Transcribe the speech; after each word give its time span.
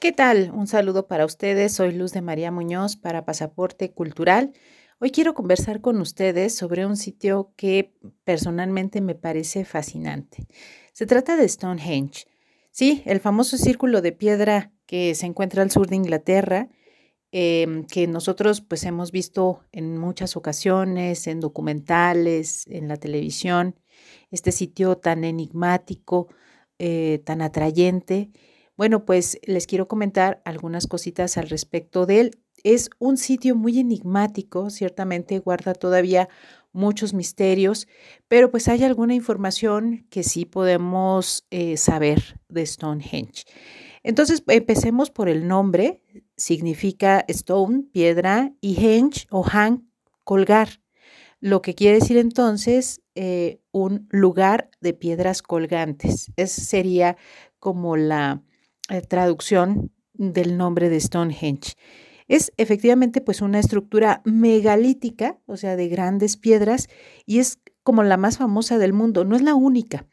¿Qué 0.00 0.12
tal? 0.12 0.50
Un 0.54 0.66
saludo 0.66 1.06
para 1.06 1.26
ustedes. 1.26 1.74
Soy 1.74 1.92
Luz 1.92 2.12
de 2.12 2.22
María 2.22 2.50
Muñoz 2.50 2.96
para 2.96 3.26
Pasaporte 3.26 3.92
Cultural. 3.92 4.54
Hoy 4.98 5.10
quiero 5.10 5.34
conversar 5.34 5.82
con 5.82 6.00
ustedes 6.00 6.54
sobre 6.54 6.86
un 6.86 6.96
sitio 6.96 7.52
que 7.54 7.92
personalmente 8.24 9.02
me 9.02 9.14
parece 9.14 9.66
fascinante. 9.66 10.46
Se 10.94 11.04
trata 11.04 11.36
de 11.36 11.46
Stonehenge. 11.46 12.24
Sí, 12.70 13.02
el 13.04 13.20
famoso 13.20 13.58
círculo 13.58 14.00
de 14.00 14.12
piedra 14.12 14.72
que 14.86 15.14
se 15.14 15.26
encuentra 15.26 15.62
al 15.62 15.70
sur 15.70 15.86
de 15.86 15.96
Inglaterra, 15.96 16.70
em, 17.30 17.84
que 17.84 18.06
nosotros 18.06 18.62
pues 18.62 18.84
hemos 18.84 19.12
visto 19.12 19.66
en 19.70 19.98
muchas 19.98 20.34
ocasiones, 20.34 21.26
en 21.26 21.40
documentales, 21.40 22.66
en 22.68 22.88
la 22.88 22.96
televisión, 22.96 23.78
este 24.30 24.50
sitio 24.50 24.96
tan 24.96 25.24
enigmático, 25.24 26.28
eh, 26.78 27.20
tan 27.26 27.42
atrayente. 27.42 28.30
Bueno, 28.80 29.04
pues 29.04 29.38
les 29.44 29.66
quiero 29.66 29.88
comentar 29.88 30.40
algunas 30.46 30.86
cositas 30.86 31.36
al 31.36 31.50
respecto 31.50 32.06
de 32.06 32.20
él. 32.20 32.30
Es 32.64 32.88
un 32.98 33.18
sitio 33.18 33.54
muy 33.54 33.78
enigmático, 33.78 34.70
ciertamente 34.70 35.38
guarda 35.38 35.74
todavía 35.74 36.30
muchos 36.72 37.12
misterios, 37.12 37.86
pero 38.26 38.50
pues 38.50 38.68
hay 38.68 38.82
alguna 38.84 39.14
información 39.14 40.06
que 40.08 40.22
sí 40.22 40.46
podemos 40.46 41.44
eh, 41.50 41.76
saber 41.76 42.40
de 42.48 42.64
Stonehenge. 42.64 43.44
Entonces, 44.02 44.42
empecemos 44.46 45.10
por 45.10 45.28
el 45.28 45.46
nombre. 45.46 46.02
Significa 46.38 47.22
stone, 47.28 47.82
piedra, 47.92 48.54
y 48.62 48.82
henge 48.82 49.26
o 49.28 49.42
hang, 49.42 49.90
colgar. 50.24 50.80
Lo 51.38 51.60
que 51.60 51.74
quiere 51.74 51.98
decir 51.98 52.16
entonces 52.16 53.02
eh, 53.14 53.60
un 53.72 54.08
lugar 54.08 54.70
de 54.80 54.94
piedras 54.94 55.42
colgantes. 55.42 56.32
Esa 56.36 56.62
sería 56.62 57.18
como 57.58 57.98
la 57.98 58.42
eh, 58.90 59.00
traducción 59.02 59.92
del 60.14 60.56
nombre 60.58 60.88
de 60.88 61.00
Stonehenge. 61.00 61.74
Es 62.28 62.52
efectivamente 62.58 63.20
pues 63.20 63.40
una 63.40 63.58
estructura 63.58 64.20
megalítica, 64.24 65.38
o 65.46 65.56
sea, 65.56 65.76
de 65.76 65.88
grandes 65.88 66.36
piedras, 66.36 66.88
y 67.26 67.38
es 67.38 67.60
como 67.82 68.02
la 68.02 68.16
más 68.16 68.38
famosa 68.38 68.78
del 68.78 68.92
mundo, 68.92 69.24
no 69.24 69.34
es 69.34 69.42
la 69.42 69.54
única, 69.54 70.06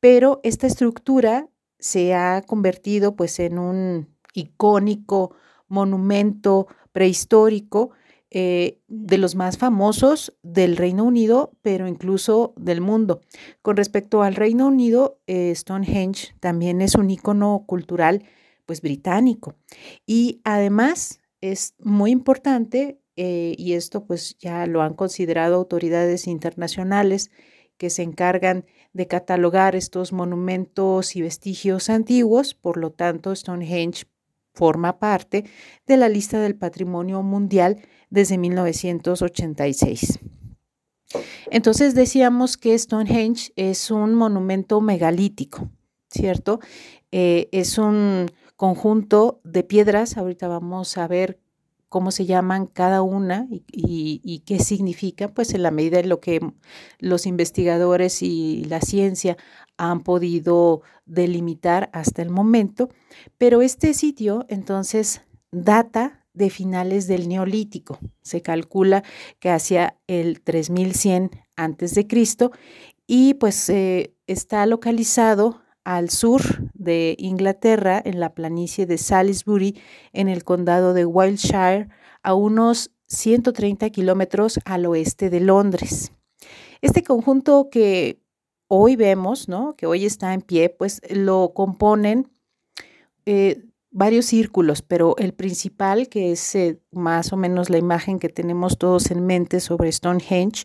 pero 0.00 0.40
esta 0.42 0.66
estructura 0.66 1.48
se 1.78 2.14
ha 2.14 2.42
convertido 2.42 3.14
pues 3.14 3.38
en 3.38 3.58
un 3.58 4.16
icónico 4.34 5.34
monumento 5.68 6.66
prehistórico 6.92 7.90
eh, 8.38 8.82
de 8.86 9.16
los 9.16 9.34
más 9.34 9.56
famosos 9.56 10.36
del 10.42 10.76
Reino 10.76 11.04
Unido, 11.04 11.52
pero 11.62 11.88
incluso 11.88 12.52
del 12.58 12.82
mundo. 12.82 13.22
Con 13.62 13.78
respecto 13.78 14.22
al 14.22 14.34
Reino 14.34 14.66
Unido, 14.66 15.22
eh, 15.26 15.54
Stonehenge 15.54 16.34
también 16.38 16.82
es 16.82 16.96
un 16.96 17.08
icono 17.08 17.64
cultural 17.66 18.24
pues 18.66 18.82
británico 18.82 19.54
y 20.04 20.42
además 20.44 21.20
es 21.40 21.76
muy 21.78 22.10
importante, 22.10 23.00
eh, 23.16 23.54
y 23.56 23.72
esto 23.72 24.04
pues 24.04 24.36
ya 24.38 24.66
lo 24.66 24.82
han 24.82 24.92
considerado 24.92 25.54
autoridades 25.54 26.26
internacionales 26.26 27.30
que 27.78 27.88
se 27.88 28.02
encargan 28.02 28.66
de 28.92 29.06
catalogar 29.06 29.76
estos 29.76 30.12
monumentos 30.12 31.16
y 31.16 31.22
vestigios 31.22 31.88
antiguos, 31.88 32.52
por 32.52 32.76
lo 32.76 32.90
tanto 32.90 33.34
Stonehenge 33.34 34.04
forma 34.56 34.98
parte 34.98 35.44
de 35.86 35.96
la 35.96 36.08
lista 36.08 36.40
del 36.40 36.56
patrimonio 36.56 37.22
mundial 37.22 37.76
desde 38.10 38.38
1986. 38.38 40.18
Entonces 41.50 41.94
decíamos 41.94 42.56
que 42.56 42.76
Stonehenge 42.76 43.52
es 43.54 43.90
un 43.90 44.14
monumento 44.14 44.80
megalítico, 44.80 45.70
¿cierto? 46.10 46.58
Eh, 47.12 47.48
es 47.52 47.78
un 47.78 48.30
conjunto 48.56 49.40
de 49.44 49.62
piedras, 49.62 50.16
ahorita 50.16 50.48
vamos 50.48 50.96
a 50.96 51.06
ver 51.06 51.40
cómo 51.88 52.10
se 52.10 52.26
llaman 52.26 52.66
cada 52.66 53.02
una 53.02 53.48
y, 53.50 54.42
qué 54.46 54.58
significa, 54.58 55.28
pues 55.28 55.54
en 55.54 55.62
la 55.62 55.70
medida 55.70 55.98
de 55.98 56.08
lo 56.08 56.20
que 56.20 56.40
los 56.98 57.26
investigadores 57.26 58.22
y 58.22 58.64
la 58.64 58.80
ciencia 58.80 59.36
han 59.76 60.00
podido 60.00 60.82
delimitar 61.04 61.90
hasta 61.92 62.22
el 62.22 62.30
momento. 62.30 62.88
Pero 63.38 63.62
este 63.62 63.94
sitio 63.94 64.46
entonces 64.48 65.22
data 65.52 66.26
de 66.32 66.50
finales 66.50 67.06
del 67.06 67.28
Neolítico. 67.28 67.98
Se 68.22 68.42
calcula 68.42 69.02
que 69.38 69.50
hacia 69.50 69.98
el 70.06 70.42
3100 70.42 71.30
antes 71.56 71.94
de 71.94 72.06
Cristo 72.06 72.52
y 73.06 73.34
pues 73.34 73.68
eh, 73.70 74.14
está 74.26 74.66
localizado 74.66 75.62
al 75.86 76.10
sur 76.10 76.42
de 76.74 77.14
Inglaterra, 77.16 78.02
en 78.04 78.18
la 78.18 78.34
planicie 78.34 78.86
de 78.86 78.98
Salisbury, 78.98 79.80
en 80.12 80.28
el 80.28 80.42
condado 80.42 80.94
de 80.94 81.06
Wiltshire, 81.06 81.88
a 82.24 82.34
unos 82.34 82.90
130 83.06 83.88
kilómetros 83.90 84.58
al 84.64 84.84
oeste 84.86 85.30
de 85.30 85.38
Londres. 85.38 86.10
Este 86.80 87.04
conjunto 87.04 87.68
que 87.70 88.20
hoy 88.66 88.96
vemos, 88.96 89.48
¿no? 89.48 89.76
que 89.76 89.86
hoy 89.86 90.04
está 90.04 90.34
en 90.34 90.42
pie, 90.42 90.70
pues 90.70 91.00
lo 91.08 91.52
componen 91.54 92.32
eh, 93.24 93.62
varios 93.92 94.26
círculos, 94.26 94.82
pero 94.82 95.14
el 95.18 95.34
principal, 95.34 96.08
que 96.08 96.32
es 96.32 96.54
eh, 96.56 96.80
más 96.90 97.32
o 97.32 97.36
menos 97.36 97.70
la 97.70 97.78
imagen 97.78 98.18
que 98.18 98.28
tenemos 98.28 98.76
todos 98.76 99.12
en 99.12 99.24
mente 99.24 99.60
sobre 99.60 99.92
Stonehenge, 99.92 100.64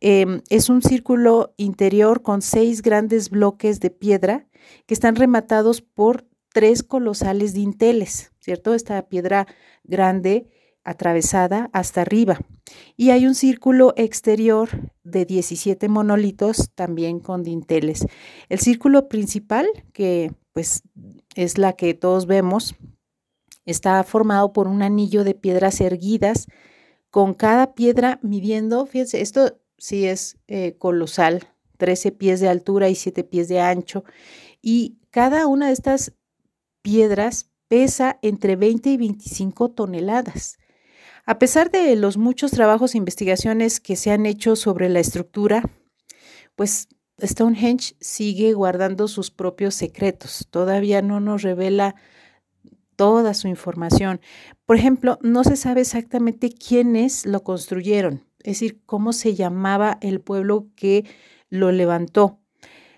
em, 0.00 0.42
es 0.50 0.68
un 0.68 0.82
círculo 0.82 1.54
interior 1.56 2.20
con 2.20 2.42
seis 2.42 2.82
grandes 2.82 3.30
bloques 3.30 3.80
de 3.80 3.88
piedra 3.88 4.46
que 4.86 4.94
están 4.94 5.16
rematados 5.16 5.82
por 5.82 6.26
tres 6.52 6.82
colosales 6.82 7.52
dinteles, 7.54 8.32
¿cierto? 8.40 8.74
Esta 8.74 9.08
piedra 9.08 9.46
grande 9.84 10.48
atravesada 10.84 11.68
hasta 11.72 12.00
arriba. 12.00 12.38
Y 12.96 13.10
hay 13.10 13.26
un 13.26 13.34
círculo 13.34 13.92
exterior 13.96 14.68
de 15.04 15.24
17 15.24 15.88
monolitos 15.88 16.70
también 16.74 17.20
con 17.20 17.42
dinteles. 17.42 18.06
El 18.48 18.58
círculo 18.58 19.08
principal, 19.08 19.66
que 19.92 20.32
pues 20.52 20.82
es 21.34 21.58
la 21.58 21.74
que 21.74 21.94
todos 21.94 22.26
vemos, 22.26 22.74
está 23.64 24.02
formado 24.02 24.52
por 24.52 24.66
un 24.66 24.82
anillo 24.82 25.24
de 25.24 25.34
piedras 25.34 25.80
erguidas, 25.80 26.46
con 27.10 27.34
cada 27.34 27.74
piedra 27.74 28.18
midiendo, 28.22 28.86
fíjense, 28.86 29.20
esto 29.20 29.58
sí 29.78 30.06
es 30.06 30.38
eh, 30.46 30.76
colosal, 30.78 31.48
13 31.78 32.12
pies 32.12 32.40
de 32.40 32.48
altura 32.48 32.90
y 32.90 32.94
7 32.94 33.24
pies 33.24 33.48
de 33.48 33.60
ancho, 33.60 34.04
y 34.60 34.98
cada 35.10 35.46
una 35.46 35.68
de 35.68 35.72
estas 35.72 36.12
piedras 36.82 37.50
pesa 37.68 38.18
entre 38.22 38.56
20 38.56 38.90
y 38.90 38.96
25 38.98 39.70
toneladas. 39.70 40.58
A 41.24 41.38
pesar 41.38 41.70
de 41.70 41.94
los 41.96 42.16
muchos 42.16 42.50
trabajos 42.50 42.94
e 42.94 42.98
investigaciones 42.98 43.80
que 43.80 43.96
se 43.96 44.10
han 44.10 44.26
hecho 44.26 44.56
sobre 44.56 44.88
la 44.88 45.00
estructura, 45.00 45.62
pues 46.56 46.88
Stonehenge 47.22 47.94
sigue 48.00 48.52
guardando 48.52 49.08
sus 49.08 49.30
propios 49.30 49.74
secretos. 49.74 50.46
Todavía 50.50 51.02
no 51.02 51.20
nos 51.20 51.42
revela 51.42 51.96
toda 52.96 53.34
su 53.34 53.46
información. 53.48 54.20
Por 54.66 54.76
ejemplo, 54.76 55.18
no 55.22 55.44
se 55.44 55.56
sabe 55.56 55.82
exactamente 55.82 56.50
quiénes 56.50 57.26
lo 57.26 57.42
construyeron, 57.42 58.24
es 58.40 58.60
decir, 58.60 58.80
cómo 58.86 59.12
se 59.12 59.34
llamaba 59.34 59.98
el 60.00 60.20
pueblo 60.20 60.68
que 60.74 61.04
lo 61.50 61.72
levantó. 61.72 62.40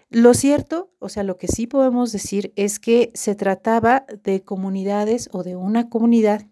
Lo 0.09 0.35
cierto, 0.35 0.93
o 0.99 1.09
sea, 1.09 1.23
lo 1.23 1.37
que 1.37 1.47
sí 1.47 1.67
podemos 1.69 2.11
decir 2.11 2.53
es 2.57 2.81
que 2.81 3.13
se 3.15 3.37
trataba 3.37 4.07
de 4.25 4.43
comunidades 4.43 5.29
o 5.33 5.45
de 5.45 5.55
una 5.55 5.89
comunidad 5.89 6.47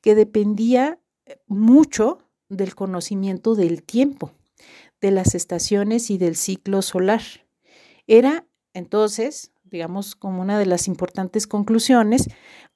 que 0.00 0.14
dependía 0.14 0.98
eh, 1.26 1.38
mucho 1.46 2.18
del 2.48 2.74
conocimiento 2.74 3.54
del 3.54 3.82
tiempo, 3.82 4.32
de 5.00 5.10
las 5.10 5.34
estaciones 5.34 6.10
y 6.10 6.16
del 6.16 6.36
ciclo 6.36 6.80
solar. 6.80 7.20
Era 8.06 8.46
entonces, 8.72 9.52
digamos, 9.64 10.14
como 10.14 10.40
una 10.40 10.58
de 10.58 10.66
las 10.66 10.86
importantes 10.86 11.46
conclusiones, 11.46 12.28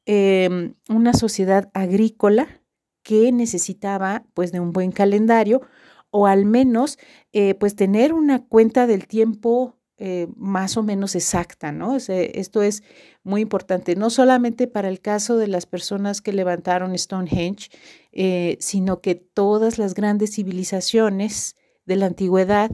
em, 0.05 0.75
una 0.89 1.15
sociedad 1.15 1.71
agrícola 1.73 2.61
que 3.03 3.33
necesitaba 3.33 4.25
pues 4.35 4.53
de 4.53 4.61
un 4.61 4.73
buen 4.73 4.93
calendario 4.93 5.63
o 6.11 6.27
al 6.27 6.45
menos 6.45 6.99
eh, 7.33 7.55
pues 7.55 7.77
tener 7.77 8.13
una 8.13 8.45
cuenta 8.45 8.87
del 8.87 9.07
tiempo 9.07 9.81
eh, 10.03 10.29
más 10.35 10.79
o 10.79 10.83
menos 10.83 11.15
exacta, 11.15 11.73
¿no? 11.73 11.95
esto 11.97 12.63
es 12.63 12.83
muy 13.23 13.43
importante, 13.43 13.97
no 13.97 14.09
solamente 14.09 14.67
para 14.67 14.89
el 14.89 15.03
caso 15.03 15.37
de 15.37 15.47
las 15.47 15.67
personas 15.67 16.23
que 16.23 16.33
levantaron 16.33 16.97
Stonehenge, 16.97 17.69
eh, 18.11 18.57
sino 18.61 19.03
que 19.03 19.15
todas 19.15 19.79
las 19.79 19.93
grandes 19.93 20.37
civilizaciones 20.37 21.55
de 21.85 21.97
la 21.97 22.07
antigüedad 22.07 22.71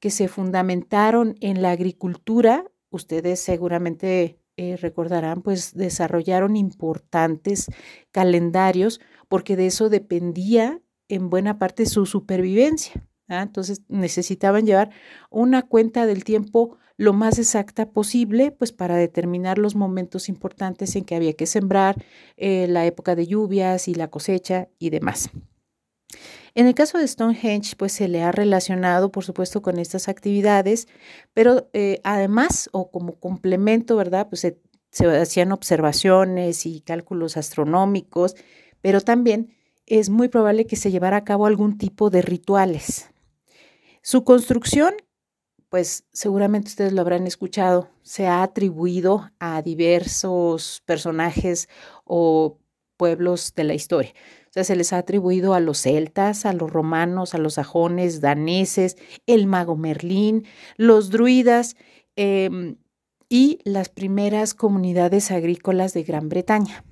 que 0.00 0.10
se 0.10 0.28
fundamentaron 0.28 1.36
en 1.40 1.62
la 1.62 1.70
agricultura, 1.70 2.70
ustedes 2.90 3.40
seguramente 3.40 4.38
eh, 4.58 4.76
recordarán, 4.76 5.40
pues 5.40 5.74
desarrollaron 5.74 6.56
importantes 6.56 7.68
calendarios 8.10 9.00
porque 9.28 9.56
de 9.56 9.66
eso 9.66 9.88
dependía 9.88 10.82
en 11.08 11.30
buena 11.30 11.58
parte 11.58 11.86
su 11.86 12.06
supervivencia. 12.06 13.06
¿ah? 13.28 13.42
Entonces 13.42 13.82
necesitaban 13.88 14.66
llevar 14.66 14.90
una 15.30 15.62
cuenta 15.62 16.06
del 16.06 16.24
tiempo 16.24 16.78
lo 16.96 17.12
más 17.12 17.38
exacta 17.38 17.90
posible, 17.90 18.52
pues 18.52 18.72
para 18.72 18.96
determinar 18.96 19.58
los 19.58 19.74
momentos 19.74 20.28
importantes 20.28 20.96
en 20.96 21.04
que 21.04 21.14
había 21.14 21.34
que 21.34 21.46
sembrar, 21.46 22.02
eh, 22.36 22.66
la 22.68 22.86
época 22.86 23.14
de 23.14 23.26
lluvias 23.26 23.88
y 23.88 23.94
la 23.94 24.08
cosecha 24.08 24.68
y 24.78 24.90
demás. 24.90 25.30
En 26.54 26.66
el 26.66 26.74
caso 26.74 26.96
de 26.96 27.06
Stonehenge, 27.06 27.76
pues 27.76 27.92
se 27.92 28.08
le 28.08 28.22
ha 28.22 28.32
relacionado, 28.32 29.12
por 29.12 29.24
supuesto, 29.24 29.60
con 29.60 29.78
estas 29.78 30.08
actividades, 30.08 30.88
pero 31.34 31.68
eh, 31.74 32.00
además, 32.02 32.70
o 32.72 32.90
como 32.90 33.20
complemento, 33.20 33.94
¿verdad? 33.96 34.28
Pues 34.30 34.40
se, 34.40 34.58
se 34.90 35.06
hacían 35.06 35.52
observaciones 35.52 36.64
y 36.64 36.80
cálculos 36.80 37.36
astronómicos, 37.36 38.36
pero 38.80 39.02
también 39.02 39.54
es 39.86 40.10
muy 40.10 40.28
probable 40.28 40.66
que 40.66 40.76
se 40.76 40.90
llevara 40.90 41.18
a 41.18 41.24
cabo 41.24 41.46
algún 41.46 41.78
tipo 41.78 42.10
de 42.10 42.22
rituales. 42.22 43.10
Su 44.02 44.24
construcción, 44.24 44.94
pues 45.68 46.04
seguramente 46.12 46.68
ustedes 46.68 46.92
lo 46.92 47.00
habrán 47.00 47.26
escuchado, 47.26 47.88
se 48.02 48.26
ha 48.26 48.42
atribuido 48.42 49.30
a 49.38 49.62
diversos 49.62 50.82
personajes 50.86 51.68
o 52.04 52.58
pueblos 52.96 53.54
de 53.54 53.64
la 53.64 53.74
historia. 53.74 54.12
O 54.46 54.52
sea, 54.52 54.64
se 54.64 54.76
les 54.76 54.92
ha 54.92 54.98
atribuido 54.98 55.54
a 55.54 55.60
los 55.60 55.82
celtas, 55.82 56.46
a 56.46 56.52
los 56.52 56.70
romanos, 56.70 57.34
a 57.34 57.38
los 57.38 57.54
sajones, 57.54 58.20
daneses, 58.20 58.96
el 59.26 59.46
mago 59.46 59.76
Merlín, 59.76 60.46
los 60.76 61.10
druidas 61.10 61.76
em, 62.16 62.76
y 63.28 63.58
las 63.64 63.88
primeras 63.88 64.54
comunidades 64.54 65.30
agrícolas 65.30 65.92
de 65.92 66.04
Gran 66.04 66.28
Bretaña. 66.28 66.84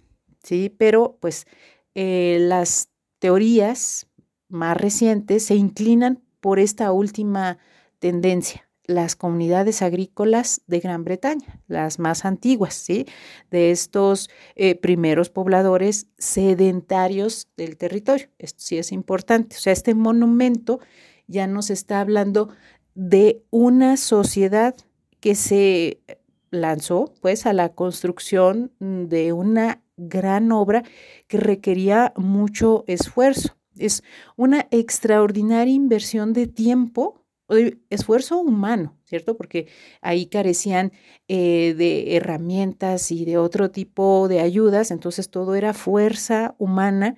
Sí, 0.42 0.68
pero 0.68 1.16
pues 1.20 1.46
eh, 1.94 2.38
las 2.40 2.90
teorías 3.18 4.06
más 4.48 4.76
recientes 4.76 5.44
se 5.44 5.54
inclinan 5.54 6.22
por 6.40 6.58
esta 6.58 6.92
última 6.92 7.58
tendencia, 7.98 8.68
las 8.84 9.16
comunidades 9.16 9.80
agrícolas 9.80 10.60
de 10.66 10.80
Gran 10.80 11.04
Bretaña, 11.04 11.62
las 11.68 11.98
más 11.98 12.24
antiguas, 12.24 12.74
¿sí? 12.74 13.06
De 13.50 13.70
estos 13.70 14.28
eh, 14.56 14.74
primeros 14.74 15.30
pobladores 15.30 16.06
sedentarios 16.18 17.48
del 17.56 17.78
territorio. 17.78 18.28
Esto 18.38 18.60
sí 18.62 18.76
es 18.76 18.92
importante. 18.92 19.56
O 19.56 19.58
sea, 19.58 19.72
este 19.72 19.94
monumento 19.94 20.80
ya 21.26 21.46
nos 21.46 21.70
está 21.70 22.00
hablando 22.00 22.50
de 22.94 23.42
una 23.50 23.96
sociedad 23.96 24.76
que 25.20 25.34
se 25.34 26.02
lanzó 26.50 27.14
pues 27.20 27.46
a 27.46 27.52
la 27.52 27.70
construcción 27.70 28.70
de 28.78 29.32
una 29.32 29.83
gran 29.96 30.52
obra 30.52 30.82
que 31.28 31.38
requería 31.38 32.12
mucho 32.16 32.84
esfuerzo. 32.86 33.56
Es 33.76 34.02
una 34.36 34.66
extraordinaria 34.70 35.74
inversión 35.74 36.32
de 36.32 36.46
tiempo, 36.46 37.24
de 37.48 37.78
esfuerzo 37.90 38.38
humano, 38.38 38.96
¿cierto? 39.04 39.36
Porque 39.36 39.68
ahí 40.00 40.26
carecían 40.26 40.92
eh, 41.28 41.74
de 41.76 42.16
herramientas 42.16 43.10
y 43.10 43.24
de 43.24 43.38
otro 43.38 43.70
tipo 43.70 44.28
de 44.28 44.40
ayudas, 44.40 44.90
entonces 44.90 45.30
todo 45.30 45.54
era 45.54 45.74
fuerza 45.74 46.54
humana 46.58 47.16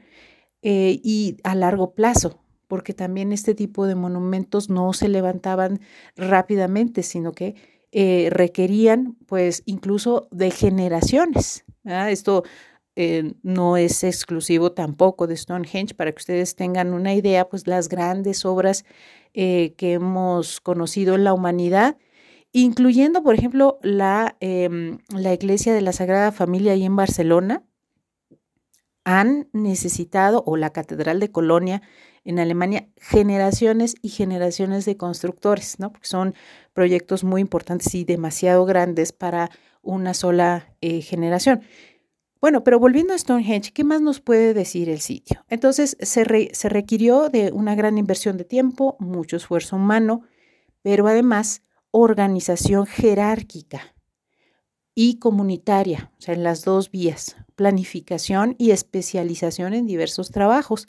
eh, 0.63 1.01
y 1.05 1.37
a 1.45 1.55
largo 1.55 1.95
plazo, 1.95 2.43
porque 2.67 2.95
también 2.95 3.33
este 3.33 3.55
tipo 3.55 3.87
de 3.87 3.95
monumentos 3.95 4.71
no 4.71 4.93
se 4.95 5.09
levantaban 5.09 5.81
rápidamente, 6.17 7.03
sino 7.03 7.33
que 7.33 7.55
eh, 7.93 8.29
requerían 8.33 9.17
pues 9.27 9.63
incluso 9.67 10.29
de 10.33 10.51
generaciones. 10.51 11.66
Esto 11.87 12.45
eh, 12.97 13.35
no 13.43 13.77
es 13.77 14.05
exclusivo 14.05 14.73
tampoco 14.73 15.27
de 15.27 15.37
Stonehenge, 15.37 15.95
para 15.95 16.13
que 16.13 16.19
ustedes 16.19 16.57
tengan 16.57 16.95
una 16.95 17.15
idea, 17.15 17.49
pues 17.49 17.67
las 17.67 17.89
grandes 17.89 18.45
obras 18.45 18.85
eh, 19.35 19.75
que 19.77 19.95
hemos 19.95 20.61
conocido 20.61 21.15
en 21.15 21.25
la 21.25 21.35
humanidad, 21.35 21.99
incluyendo, 22.53 23.23
por 23.23 23.35
ejemplo, 23.35 23.79
la, 23.83 24.37
em, 24.41 24.99
la 25.15 25.35
Iglesia 25.35 25.75
de 25.75 25.83
la 25.83 25.93
Sagrada 25.93 26.33
Familia 26.33 26.73
ahí 26.73 26.85
en 26.85 26.97
Barcelona, 26.97 27.65
han 29.05 29.49
necesitado, 29.53 30.43
o 30.47 30.57
la 30.57 30.71
Catedral 30.71 31.21
de 31.21 31.31
Colonia 31.31 31.83
en 32.25 32.41
Alemania, 32.41 32.89
generaciones 32.97 33.95
y 34.03 34.09
generaciones 34.09 34.85
de 34.85 34.97
constructores, 34.97 35.79
¿no? 35.79 35.93
Porque 35.93 36.09
son 36.09 36.35
proyectos 36.73 37.23
muy 37.23 37.41
importantes 37.41 37.95
y 37.95 38.05
demasiado 38.05 38.65
grandes 38.65 39.13
para 39.13 39.51
una 39.87 40.15
sola 40.15 40.75
eh, 40.81 41.01
generación. 41.01 41.63
Bueno, 42.41 42.63
pero 42.63 42.79
volviendo 42.79 43.15
a 43.15 43.19
Stonehenge, 43.19 43.73
¿qué 43.73 43.83
más 43.83 44.03
nos 44.03 44.21
puede 44.21 44.53
decir 44.53 44.89
el 44.89 45.01
sitio? 45.01 45.45
Entonces, 45.49 45.97
se, 46.01 46.51
se 46.53 46.69
requirió 46.69 47.29
de 47.31 47.51
una 47.53 47.75
gran 47.75 47.97
inversión 47.97 48.37
de 48.37 48.45
tiempo, 48.45 48.97
mucho 49.01 49.37
esfuerzo 49.37 49.77
humano, 49.77 50.23
pero 50.83 51.09
además 51.09 51.63
organización 51.91 52.87
jerárquica 52.87 53.95
y 54.95 55.19
comunitaria, 55.19 56.13
o 56.19 56.21
sea, 56.21 56.35
en 56.35 56.43
las 56.43 56.65
dos 56.65 56.91
vías, 56.91 57.37
planificación 57.55 58.55
y 58.59 58.71
especialización 58.71 59.75
en 59.75 59.87
diversos 59.87 60.31
trabajos. 60.31 60.89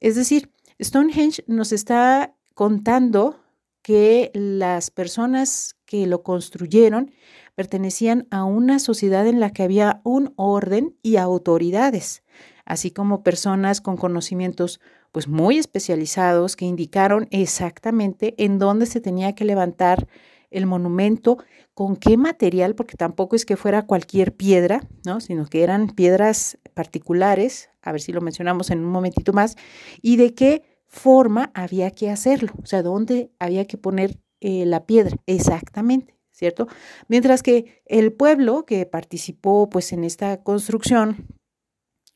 Es 0.00 0.14
decir, 0.14 0.52
Stonehenge 0.80 1.44
nos 1.46 1.72
está 1.72 2.34
contando 2.54 3.40
que 3.86 4.32
las 4.34 4.90
personas 4.90 5.76
que 5.84 6.08
lo 6.08 6.24
construyeron 6.24 7.12
pertenecían 7.54 8.26
a 8.32 8.42
una 8.42 8.80
sociedad 8.80 9.28
en 9.28 9.38
la 9.38 9.52
que 9.52 9.62
había 9.62 10.00
un 10.02 10.32
orden 10.34 10.96
y 11.04 11.18
autoridades, 11.18 12.24
así 12.64 12.90
como 12.90 13.22
personas 13.22 13.80
con 13.80 13.96
conocimientos 13.96 14.80
pues 15.12 15.28
muy 15.28 15.58
especializados 15.58 16.56
que 16.56 16.64
indicaron 16.64 17.28
exactamente 17.30 18.34
en 18.38 18.58
dónde 18.58 18.86
se 18.86 19.00
tenía 19.00 19.36
que 19.36 19.44
levantar 19.44 20.08
el 20.50 20.66
monumento, 20.66 21.38
con 21.72 21.94
qué 21.94 22.16
material, 22.16 22.74
porque 22.74 22.96
tampoco 22.96 23.36
es 23.36 23.44
que 23.44 23.56
fuera 23.56 23.86
cualquier 23.86 24.34
piedra, 24.34 24.80
¿no? 25.04 25.20
sino 25.20 25.46
que 25.46 25.62
eran 25.62 25.90
piedras 25.90 26.58
particulares, 26.74 27.70
a 27.82 27.92
ver 27.92 28.00
si 28.00 28.12
lo 28.12 28.20
mencionamos 28.20 28.70
en 28.70 28.80
un 28.80 28.90
momentito 28.90 29.32
más, 29.32 29.54
y 30.02 30.16
de 30.16 30.34
qué 30.34 30.75
forma 30.96 31.50
había 31.54 31.90
que 31.90 32.10
hacerlo, 32.10 32.52
o 32.62 32.66
sea, 32.66 32.82
dónde 32.82 33.30
había 33.38 33.66
que 33.66 33.78
poner 33.78 34.18
eh, 34.40 34.66
la 34.66 34.86
piedra 34.86 35.16
exactamente, 35.26 36.16
¿cierto? 36.32 36.66
Mientras 37.08 37.42
que 37.42 37.82
el 37.86 38.12
pueblo 38.12 38.64
que 38.64 38.84
participó 38.86 39.68
pues 39.68 39.92
en 39.92 40.04
esta 40.04 40.42
construcción 40.42 41.28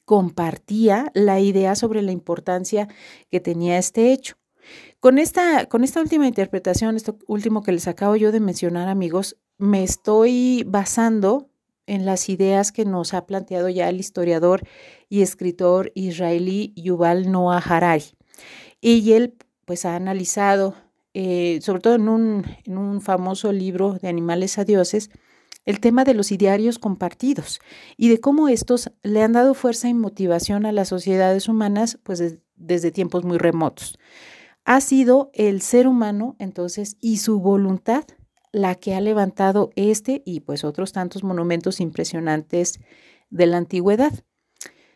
compartía 0.05 1.11
la 1.15 1.39
idea 1.39 1.77
sobre 1.77 2.03
la 2.03 2.13
importancia 2.13 2.89
que 3.31 3.39
tenía 3.39 3.79
este 3.79 4.13
hecho. 4.13 4.37
Con 4.99 5.19
esta, 5.19 5.67
con 5.67 5.85
esta 5.85 6.01
última 6.01 6.27
interpretación, 6.27 6.97
esto 6.97 7.17
último 7.27 7.63
que 7.63 7.73
les 7.73 7.89
acabo 7.89 8.17
yo 8.17 8.33
de 8.33 8.41
mencionar, 8.41 8.89
amigos, 8.89 9.37
me 9.57 9.83
estoy 9.83 10.65
basando 10.67 11.51
en 11.87 12.07
las 12.07 12.29
ideas 12.29 12.73
que 12.73 12.85
nos 12.85 13.15
ha 13.15 13.27
planteado 13.27 13.69
ya 13.69 13.89
el 13.89 13.99
historiador 13.99 14.63
y 15.09 15.23
escritor 15.23 15.91
israelí 15.95 16.73
Yuval 16.77 17.31
Noah 17.31 17.59
Harari. 17.59 18.05
Y 18.81 19.13
él 19.13 19.37
pues 19.65 19.85
ha 19.85 19.95
analizado, 19.95 20.75
eh, 21.15 21.61
sobre 21.63 21.81
todo 21.81 21.95
en 21.95 22.09
un, 22.09 22.45
en 22.65 22.79
un 22.79 23.01
famoso 23.01 23.53
libro 23.53 23.95
de 23.95 24.09
Animales 24.09 24.59
a 24.59 24.65
Dioses, 24.65 25.11
el 25.67 25.81
tema 25.81 26.05
de 26.05 26.15
los 26.15 26.33
idearios 26.33 26.79
compartidos 26.79 27.61
y 27.97 28.09
de 28.09 28.21
cómo 28.21 28.49
estos 28.49 28.91
le 29.03 29.23
han 29.23 29.33
dado 29.33 29.55
fuerza 29.55 29.89
y 29.89 29.95
motivación 29.95 30.67
a 30.67 30.73
las 30.73 30.89
sociedades 30.89 31.49
humanas 31.49 31.99
pues 32.03 32.39
desde 32.57 32.91
tiempos 32.91 33.25
muy 33.25 33.39
remotos. 33.39 33.99
Ha 34.65 34.81
sido 34.81 35.31
el 35.35 35.61
ser 35.61 35.87
humano 35.87 36.37
entonces 36.39 36.97
y 37.01 37.19
su 37.19 37.41
voluntad 37.41 38.05
la 38.53 38.75
que 38.75 38.95
ha 38.95 39.01
levantado 39.01 39.71
este 39.77 40.23
y 40.25 40.41
pues 40.41 40.65
otros 40.65 40.93
tantos 40.93 41.23
monumentos 41.23 41.81
impresionantes 41.81 42.81
de 43.31 43.47
la 43.47 43.59
antigüedad. 43.59 44.13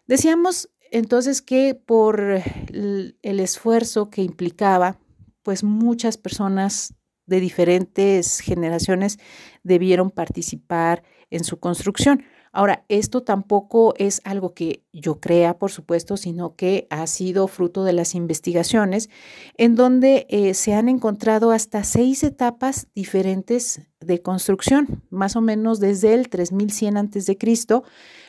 Decíamos 0.07 0.71
entonces 0.95 1.43
que 1.43 1.75
por 1.75 2.21
el, 2.21 3.17
esfuerzo 3.23 4.11
que 4.11 4.23
implicaba, 4.23 5.01
pues 5.43 5.65
muchas 5.65 6.17
personas 6.17 6.95
de 7.27 7.41
diferentes 7.41 8.39
generaciones 8.39 9.19
debieron 9.65 10.13
participar 10.13 11.03
en 11.31 11.43
su 11.43 11.59
construcción. 11.59 12.23
Ahora, 12.57 12.85
esto 12.89 13.25
tampoco 13.25 13.95
es 13.99 14.21
algo 14.23 14.55
que 14.55 14.85
yo 14.93 15.19
crea, 15.19 15.59
por 15.59 15.73
supuesto, 15.73 16.17
sino 16.17 16.55
que 16.55 16.87
ha 16.89 17.05
sido 17.09 17.49
fruto 17.49 17.83
de 17.83 17.93
las 17.93 18.15
investigaciones 18.15 19.11
en 19.57 19.75
donde 19.75 20.25
eh, 20.31 20.55
se 20.55 20.73
han 20.73 20.89
encontrado 20.89 21.51
hasta 21.51 21.83
seis 21.83 22.23
etapas 22.23 22.87
diferentes 22.95 23.83
de 23.99 24.23
construcción, 24.23 25.03
más 25.11 25.35
o 25.35 25.41
menos 25.41 25.81
desde 25.81 26.15
el 26.15 26.29
3100 26.29 26.97
a.C. 26.97 27.37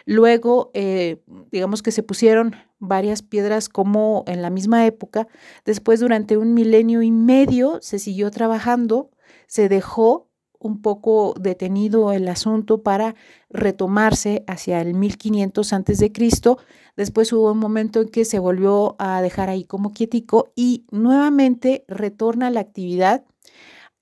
Luego, 0.05 0.71
eh, 0.73 1.21
digamos 1.51 1.83
que 1.83 1.91
se 1.91 2.01
pusieron 2.01 2.55
varias 2.79 3.21
piedras 3.21 3.69
como 3.69 4.23
en 4.25 4.41
la 4.41 4.49
misma 4.49 4.87
época. 4.87 5.27
Después, 5.65 5.99
durante 5.99 6.37
un 6.37 6.55
milenio 6.55 7.03
y 7.03 7.11
medio, 7.11 7.77
se 7.83 7.99
siguió 7.99 8.31
trabajando, 8.31 9.11
se 9.45 9.69
dejó 9.69 10.24
un 10.65 10.81
poco 10.81 11.35
detenido 11.39 12.11
el 12.11 12.27
asunto 12.27 12.81
para 12.81 13.15
retomarse 13.49 14.43
hacia 14.47 14.81
el 14.81 14.95
1500 14.95 15.73
antes 15.73 15.99
de 15.99 16.11
Cristo. 16.11 16.57
Después 16.97 17.31
hubo 17.33 17.51
un 17.51 17.59
momento 17.59 18.01
en 18.01 18.09
que 18.09 18.25
se 18.25 18.39
volvió 18.39 18.95
a 18.97 19.21
dejar 19.21 19.49
ahí 19.49 19.63
como 19.63 19.93
quietico 19.93 20.51
y 20.55 20.85
nuevamente 20.89 21.85
retorna 21.87 22.49
la 22.49 22.61
actividad 22.61 23.25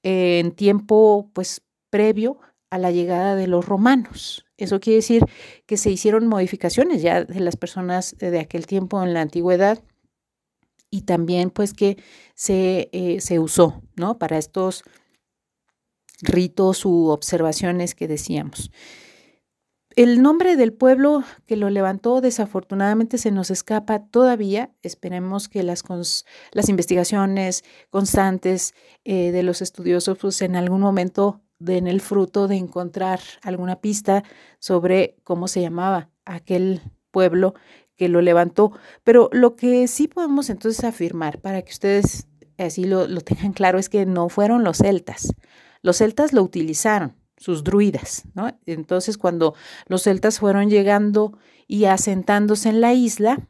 en 0.04 0.52
tiempo 0.52 1.30
pues 1.34 1.62
previo 1.90 2.38
a 2.70 2.78
la 2.78 2.92
llegada 2.92 3.36
de 3.36 3.48
los 3.48 3.66
romanos. 3.66 4.46
Eso 4.58 4.80
quiere 4.80 4.98
decir 4.98 5.26
que 5.66 5.76
se 5.76 5.92
hicieron 5.92 6.28
modificaciones 6.28 7.02
ya 7.02 7.26
de 7.26 7.40
las 7.42 7.58
personas 7.58 8.16
de 8.18 8.40
aquel 8.40 8.68
tiempo 8.68 9.04
en 9.04 9.14
la 9.14 9.22
antigüedad 9.22 9.84
y 10.90 11.02
también 11.02 11.50
pues 11.50 11.74
que 11.74 11.98
se, 12.36 12.90
eh, 12.94 13.20
se 13.20 13.40
usó, 13.40 13.82
¿no? 13.98 14.18
Para 14.18 14.38
estos 14.38 14.84
ritos 16.24 16.86
u 16.86 17.10
observaciones 17.10 17.96
que 17.96 18.08
decíamos. 18.08 18.72
El 19.96 20.24
nombre 20.24 20.56
del 20.56 20.74
pueblo 20.74 21.24
que 21.46 21.56
lo 21.56 21.70
levantó 21.70 22.20
desafortunadamente 22.20 23.20
se 23.20 23.30
nos 23.30 23.52
escapa 23.52 24.00
todavía. 24.00 24.72
Esperemos 24.82 25.50
que 25.50 25.62
las, 25.62 25.84
las 26.52 26.70
investigaciones 26.70 27.64
constantes 27.92 28.74
eh, 29.04 29.32
de 29.32 29.44
los 29.44 29.62
estudiosos 29.62 30.18
pues, 30.18 30.42
en 30.42 30.56
algún 30.56 30.82
momento 30.82 31.42
den 31.60 31.88
el 31.88 32.02
fruto 32.02 32.48
de 32.48 32.56
encontrar 32.56 33.20
alguna 33.44 33.82
pista 33.82 34.24
sobre 34.58 35.16
cómo 35.24 35.48
se 35.48 35.62
llamaba 35.62 36.10
aquel 36.26 36.82
pueblo 37.12 37.54
que 37.96 38.10
lo 38.10 38.22
levantó. 38.22 38.72
Pero 39.04 39.30
lo 39.32 39.56
que 39.56 39.88
sí 39.88 40.08
podemos 40.08 40.50
entonces 40.50 40.84
afirmar, 40.84 41.40
para 41.40 41.62
que 41.62 41.72
ustedes 41.72 42.28
así 42.58 42.86
lo, 42.86 43.08
lo 43.08 43.22
tengan 43.22 43.54
claro, 43.54 43.78
es 43.78 43.90
que 43.90 44.08
no 44.08 44.28
fueron 44.30 44.64
los 44.64 44.78
celtas. 44.78 45.34
Los 45.84 45.98
celtas 45.98 46.34
lo 46.34 46.42
utilizaron, 46.42 47.16
sus 47.38 47.64
druidas, 47.64 48.24
¿no? 48.34 48.58
Entonces, 48.66 49.18
cuando 49.20 49.54
los 49.88 50.04
celtas 50.04 50.40
fueron 50.40 50.70
llegando 50.70 51.38
y 51.68 51.86
asentándose 51.86 52.70
en 52.70 52.82
la 52.82 52.94
isla, 52.94 53.48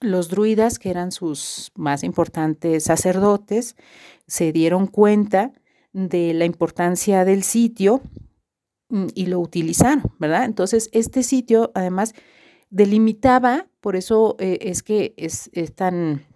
los 0.00 0.28
druidas, 0.28 0.78
que 0.78 0.90
eran 0.90 1.12
sus 1.12 1.70
más 1.76 2.02
importantes 2.02 2.84
sacerdotes, 2.84 3.76
se 4.26 4.52
dieron 4.52 4.86
cuenta 4.86 5.52
de 5.92 6.34
la 6.34 6.44
importancia 6.44 7.24
del 7.24 7.42
sitio 7.42 8.02
mm, 8.88 9.06
y 9.14 9.26
lo 9.26 9.40
utilizaron, 9.40 10.02
¿verdad? 10.18 10.44
Entonces, 10.44 10.90
este 10.92 11.22
sitio, 11.22 11.70
además, 11.74 12.14
delimitaba, 12.70 13.68
por 13.80 13.94
eso 13.94 14.36
eh, 14.38 14.58
es 14.62 14.82
que 14.82 15.14
es, 15.16 15.50
tan 15.74 16.26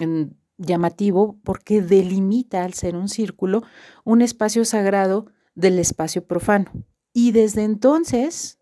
mm, 0.00 0.22
llamativo, 0.64 1.38
porque 1.44 1.82
delimita, 1.82 2.64
al 2.64 2.74
ser 2.74 2.96
un 2.96 3.08
círculo, 3.08 3.62
un 4.04 4.22
espacio 4.22 4.64
sagrado 4.64 5.26
del 5.54 5.78
espacio 5.78 6.26
profano. 6.26 6.70
Y 7.12 7.32
desde 7.32 7.64
entonces, 7.64 8.58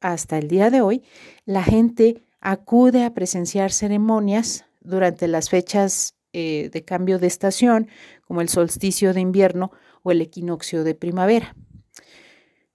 hasta 0.00 0.38
el 0.38 0.48
día 0.48 0.70
de 0.70 0.80
hoy, 0.80 1.02
la 1.44 1.62
gente 1.62 2.24
acude 2.40 3.04
a 3.04 3.14
presenciar 3.14 3.72
ceremonias 3.72 4.64
durante 4.80 5.28
las 5.28 5.48
fechas 5.48 6.16
eh, 6.32 6.70
de 6.72 6.84
cambio 6.84 7.18
de 7.18 7.28
estación, 7.28 7.88
como 8.26 8.40
el 8.40 8.48
solsticio 8.48 9.14
de 9.14 9.20
invierno 9.20 9.70
o 10.02 10.10
el 10.10 10.20
equinoccio 10.20 10.82
de 10.82 10.94
primavera. 10.94 11.54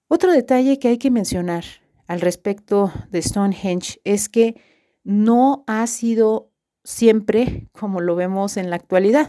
Otro 0.06 0.32
detalle 0.32 0.78
que 0.78 0.88
hay 0.88 0.98
que 0.98 1.10
mencionar 1.10 1.64
al 2.06 2.22
respecto 2.22 2.90
de 3.10 3.20
Stonehenge 3.20 4.00
es 4.04 4.28
que 4.30 4.60
no 5.04 5.64
ha 5.66 5.86
sido 5.86 6.47
siempre 6.88 7.68
como 7.72 8.00
lo 8.00 8.16
vemos 8.16 8.56
en 8.56 8.70
la 8.70 8.76
actualidad. 8.76 9.28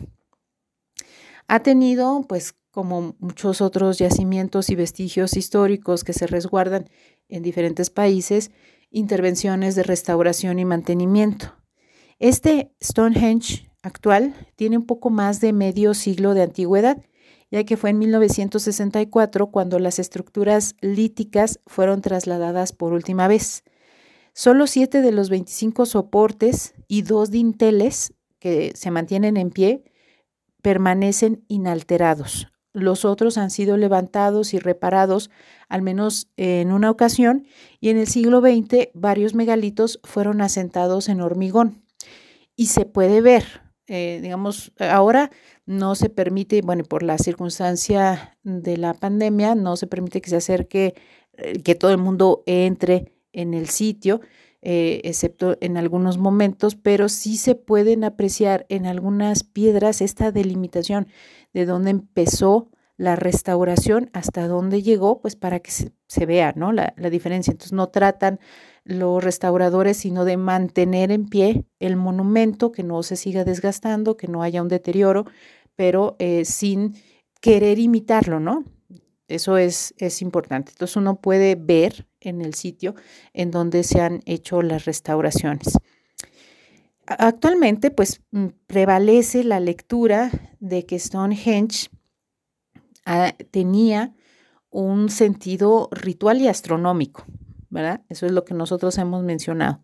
Ha 1.47 1.59
tenido, 1.59 2.21
pues, 2.27 2.55
como 2.71 3.15
muchos 3.19 3.59
otros 3.59 3.97
yacimientos 3.97 4.69
y 4.69 4.75
vestigios 4.75 5.35
históricos 5.35 6.05
que 6.05 6.13
se 6.13 6.25
resguardan 6.25 6.89
en 7.27 7.43
diferentes 7.43 7.89
países, 7.89 8.51
intervenciones 8.91 9.75
de 9.75 9.83
restauración 9.83 10.57
y 10.59 10.65
mantenimiento. 10.65 11.53
Este 12.17 12.71
Stonehenge 12.81 13.69
actual 13.81 14.35
tiene 14.55 14.77
un 14.77 14.85
poco 14.85 15.09
más 15.09 15.41
de 15.41 15.51
medio 15.51 15.93
siglo 15.93 16.33
de 16.33 16.43
antigüedad, 16.43 17.03
ya 17.51 17.65
que 17.65 17.75
fue 17.75 17.89
en 17.89 17.99
1964 17.99 19.47
cuando 19.47 19.79
las 19.79 19.99
estructuras 19.99 20.75
líticas 20.79 21.59
fueron 21.65 22.01
trasladadas 22.01 22.71
por 22.71 22.93
última 22.93 23.27
vez. 23.27 23.63
Solo 24.39 24.67
siete 24.67 25.01
de 25.01 25.11
los 25.11 25.29
25 25.29 25.85
soportes 25.85 26.73
y 26.87 27.01
dos 27.01 27.29
dinteles 27.29 28.13
que 28.39 28.71
se 28.73 28.89
mantienen 28.89 29.35
en 29.35 29.49
pie 29.49 29.83
permanecen 30.61 31.43
inalterados. 31.49 32.47
Los 32.71 33.03
otros 33.03 33.37
han 33.37 33.49
sido 33.49 33.75
levantados 33.75 34.53
y 34.53 34.59
reparados 34.59 35.29
al 35.67 35.81
menos 35.81 36.29
en 36.37 36.71
una 36.71 36.89
ocasión 36.89 37.47
y 37.81 37.89
en 37.89 37.97
el 37.97 38.07
siglo 38.07 38.39
XX 38.39 38.91
varios 38.93 39.35
megalitos 39.35 39.99
fueron 40.05 40.39
asentados 40.39 41.09
en 41.09 41.19
hormigón. 41.19 41.83
Y 42.55 42.67
se 42.67 42.85
puede 42.85 43.19
ver, 43.19 43.43
eh, 43.87 44.19
digamos, 44.21 44.71
ahora 44.79 45.31
no 45.65 45.95
se 45.95 46.09
permite, 46.09 46.61
bueno, 46.61 46.85
por 46.85 47.03
la 47.03 47.17
circunstancia 47.17 48.37
de 48.43 48.77
la 48.77 48.93
pandemia, 48.93 49.53
no 49.55 49.75
se 49.75 49.87
permite 49.87 50.21
que 50.21 50.29
se 50.29 50.37
acerque, 50.37 50.95
eh, 51.33 51.61
que 51.61 51.75
todo 51.75 51.91
el 51.91 51.97
mundo 51.97 52.41
entre 52.45 53.18
en 53.33 53.53
el 53.53 53.67
sitio, 53.67 54.21
eh, 54.61 55.01
excepto 55.05 55.57
en 55.61 55.77
algunos 55.77 56.17
momentos, 56.17 56.75
pero 56.75 57.07
sí 57.07 57.37
se 57.37 57.55
pueden 57.55 58.03
apreciar 58.03 58.65
en 58.69 58.85
algunas 58.85 59.43
piedras 59.43 60.01
esta 60.01 60.31
delimitación 60.31 61.07
de 61.53 61.65
dónde 61.65 61.91
empezó 61.91 62.69
la 62.99 63.15
restauración 63.15 64.09
hasta 64.11 64.49
dónde 64.49 64.81
llegó, 64.81 65.21
pues 65.21 65.37
para 65.37 65.61
que 65.61 65.71
se, 65.71 66.25
vea 66.25 66.51
¿no? 66.57 66.73
la, 66.73 66.93
diferencia. 67.09 67.51
Entonces 67.51 67.71
no 67.71 67.87
tratan 67.87 68.41
los 68.83 69.23
restauradores 69.23 69.95
sino 69.95 70.25
de 70.25 70.35
mantener 70.35 71.09
en 71.11 71.27
pie 71.27 71.63
el 71.79 71.95
monumento, 71.95 72.73
que 72.73 72.83
no 72.83 73.01
se 73.01 73.15
siga 73.15 73.45
desgastando, 73.45 74.17
que 74.17 74.27
no 74.27 74.43
haya 74.43 74.61
un 74.61 74.67
deterioro, 74.67 75.25
pero 75.77 76.17
eh, 76.19 76.43
sin 76.43 76.95
querer 77.39 77.79
imitarlo, 77.79 78.41
¿no? 78.41 78.65
Eso 79.29 79.57
es, 79.57 79.93
es 79.97 80.21
importante. 80.21 80.73
Entonces 80.73 80.97
uno 80.97 81.21
puede 81.21 81.55
ver 81.55 82.08
en 82.21 82.41
el 82.41 82.53
sitio 82.53 82.95
en 83.33 83.51
donde 83.51 83.83
se 83.83 84.01
han 84.01 84.21
hecho 84.25 84.61
las 84.61 84.85
restauraciones. 84.85 85.77
Actualmente, 87.05 87.89
pues 87.89 88.21
mm, 88.31 88.47
prevalece 88.67 89.43
la 89.43 89.59
lectura 89.59 90.29
de 90.59 90.85
que 90.85 90.99
Stonehenge 90.99 91.89
ah, 93.05 93.33
tenía 93.51 94.13
un 94.69 95.09
sentido 95.09 95.89
ritual 95.91 96.41
y 96.41 96.47
astronómico, 96.47 97.25
¿verdad? 97.69 98.03
Eso 98.09 98.27
es 98.27 98.31
lo 98.31 98.45
que 98.45 98.53
nosotros 98.53 98.97
hemos 98.99 99.23
mencionado. 99.23 99.81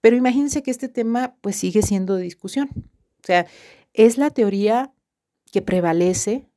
Pero 0.00 0.16
imagínense 0.16 0.62
que 0.62 0.70
este 0.70 0.88
tema 0.88 1.36
pues 1.40 1.56
sigue 1.56 1.82
siendo 1.82 2.16
de 2.16 2.22
discusión. 2.22 2.68
O 2.74 3.26
sea, 3.26 3.46
es 3.92 4.18
la 4.18 4.30
teoría 4.30 4.92
que 5.52 5.62
prevalece 5.62 6.48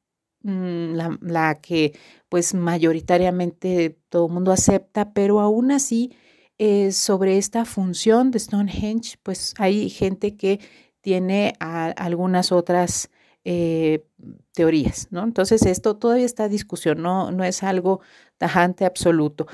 Mm, 0.41 0.93
la, 1.21 1.55
que 1.55 1.93
pues 2.29 2.53
mayoritariamente 2.53 3.97
todo 4.07 4.27
el 4.27 4.33
mundo 4.33 4.53
acepta, 4.53 5.11
pero 5.13 5.41
aún 5.41 5.71
así 5.71 6.13
eh, 6.57 6.93
sobre 6.93 7.37
esta 7.37 7.65
función 7.65 8.31
de 8.31 8.39
Stonehenge, 8.39 9.17
pues 9.21 9.53
hay 9.57 9.89
gente 9.89 10.37
que 10.37 10.61
tiene 11.01 11.53
algunas 11.59 12.53
otras 12.53 13.09
eh, 13.43 14.05
teorías, 14.53 15.07
¿no? 15.11 15.23
Entonces 15.23 15.65
esto 15.65 15.97
todavía 15.97 16.25
está 16.25 16.45
en 16.45 16.51
discusión, 16.51 17.01
no, 17.01 17.31
no 17.31 17.43
es 17.43 17.61
algo 17.63 17.99
tajante 18.37 18.85
absoluto. 18.85 19.47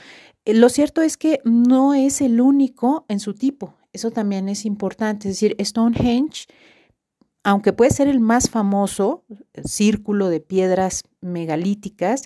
Eh, 0.46 0.54
lo 0.54 0.70
cierto 0.70 1.02
es 1.02 1.18
que 1.18 1.42
no 1.46 1.96
es 1.96 2.22
el 2.22 2.42
único 2.42 3.06
en 3.08 3.20
su 3.20 3.34
tipo, 3.34 3.74
eso 3.92 4.12
también 4.12 4.50
es 4.50 4.66
importante, 4.66 5.30
es 5.30 5.36
decir, 5.36 5.56
Stonehenge 5.60 6.46
aunque 7.46 7.74
puede 7.74 7.92
ser 7.92 8.08
el 8.08 8.20
más 8.20 8.50
famoso 8.50 9.24
círculo 9.64 10.30
de 10.30 10.40
piedras 10.40 11.04
megalíticas, 11.22 12.24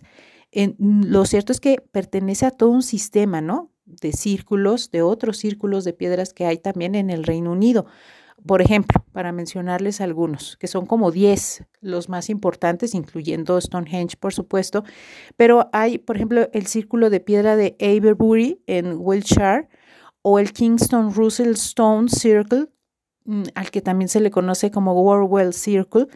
lo 0.78 1.26
cierto 1.26 1.52
es 1.52 1.60
que 1.60 1.84
pertenece 1.92 2.46
a 2.46 2.52
todo 2.52 2.70
un 2.70 2.84
sistema, 2.84 3.42
¿no? 3.42 3.70
De 3.86 4.14
círculos, 4.14 4.92
de 4.92 5.02
otros 5.02 5.38
círculos 5.38 5.84
de 5.84 5.92
piedras 5.92 6.34
que 6.34 6.46
hay 6.46 6.58
también 6.58 6.96
en 6.96 7.10
el 7.10 7.26
Reino 7.26 7.52
Unido. 7.52 7.86
Por 8.48 8.62
ejemplo, 8.62 9.04
para 9.12 9.34
mencionarles 9.34 10.00
algunos, 10.00 10.56
que 10.56 10.68
son 10.68 10.86
como 10.86 11.12
10 11.12 11.66
los 11.82 12.08
más 12.08 12.30
importantes, 12.30 12.96
incluyendo 12.96 13.60
Stonehenge, 13.60 14.16
por 14.16 14.34
supuesto, 14.34 14.86
pero 15.36 15.70
hay, 15.74 15.98
por 15.98 16.16
ejemplo, 16.16 16.48
el 16.54 16.66
círculo 16.66 17.10
de 17.10 17.20
piedra 17.20 17.58
de 17.58 17.76
Aberbury 17.82 18.64
en 18.68 18.96
Wiltshire 18.98 19.68
o 20.22 20.40
el 20.40 20.54
Kingston 20.54 21.14
Russell 21.14 21.52
Stone 21.56 22.08
Circle, 22.08 22.70
Mm, 22.70 22.79
al 23.56 23.72
que 23.72 23.82
también 23.82 24.10
se 24.10 24.20
le 24.20 24.32
conoce 24.32 24.72
como 24.72 24.94
Warwell 24.94 25.54
Circle, 25.54 26.08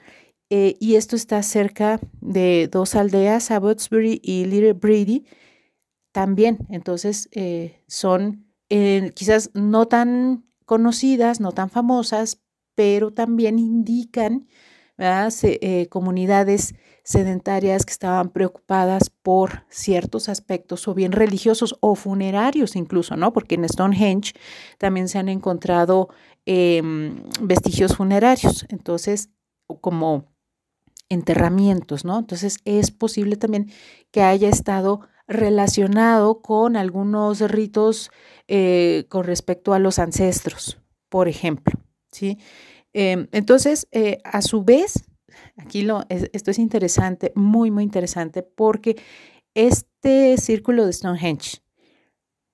eh, 0.56 0.78
y 0.80 0.98
esto 0.98 1.16
está 1.16 1.42
cerca 1.42 2.00
de 2.22 2.70
dos 2.72 2.94
aldeas, 2.94 3.50
Abbotsbury 3.50 4.22
y 4.22 4.46
Little 4.46 4.74
Brady, 4.74 5.26
también. 6.12 6.60
Entonces, 6.70 7.28
eh, 7.32 7.82
son 7.88 8.46
eh, 8.70 9.12
quizás 9.16 9.50
no 9.56 9.88
tan 9.88 10.46
conocidas, 10.66 11.40
no 11.40 11.54
tan 11.54 11.72
famosas, 11.72 12.44
pero 12.76 13.12
también 13.12 13.58
indican 13.58 14.48
comunidades 15.90 16.76
sedentarias 17.04 17.84
que 17.84 17.92
estaban 17.92 18.30
preocupadas 18.30 19.10
por 19.10 19.66
ciertos 19.68 20.30
aspectos 20.30 20.88
o 20.88 20.94
bien 20.94 21.12
religiosos 21.12 21.76
o 21.82 21.96
funerarios 21.96 22.76
incluso, 22.76 23.18
¿no? 23.18 23.34
Porque 23.34 23.56
en 23.56 23.68
Stonehenge 23.68 24.34
también 24.78 25.10
se 25.10 25.18
han 25.18 25.30
encontrado 25.30 26.10
Em, 26.46 27.24
vestigios 27.42 27.96
funerarios. 27.96 28.66
Entonces, 28.70 29.30
como 29.80 30.34
enterramientos, 31.10 32.06
¿no? 32.06 32.20
Entonces 32.20 32.58
es 32.66 32.92
posible 32.92 33.38
también 33.38 33.72
que 34.12 34.22
haya 34.24 34.50
estado 34.50 35.02
relacionado 35.28 36.42
con 36.42 36.76
algunos 36.76 37.40
ritos 37.40 38.12
eh, 38.48 39.06
con 39.10 39.24
respecto 39.24 39.74
a 39.74 39.80
los 39.80 40.00
ancestros, 40.00 40.80
por 41.10 41.28
ejemplo, 41.30 41.80
¿sí? 42.12 42.38
Em, 42.94 43.28
entonces, 43.32 43.88
eh, 43.92 44.20
a 44.26 44.42
su 44.42 44.64
vez, 44.64 45.06
aquí 45.58 45.84
lo, 45.84 46.04
esto 46.10 46.52
es 46.52 46.60
interesante, 46.60 47.32
muy, 47.36 47.72
muy 47.72 47.84
interesante, 47.84 48.44
porque 48.44 48.98
este 49.56 50.38
círculo 50.38 50.86
de 50.86 50.94
Stonehenge, 50.94 51.63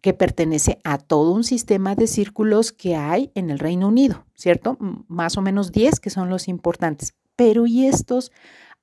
que 0.02 0.14
pertenece 0.14 0.80
a 0.84 0.98
todo 0.98 1.32
un 1.32 1.44
sistema 1.44 1.96
de 1.96 2.08
círculos 2.08 2.72
que 2.72 2.96
hay 2.96 3.32
en 3.36 3.50
el 3.50 3.60
Reino 3.60 3.88
Unido, 3.88 4.26
¿cierto? 4.36 4.78
Más 5.08 5.38
o 5.38 5.42
menos 5.42 5.72
10 5.72 6.00
que 6.00 6.10
son 6.10 6.30
los 6.30 6.48
importantes. 6.48 7.14
Pero 7.36 7.68
y 7.68 7.86
estos, 7.86 8.32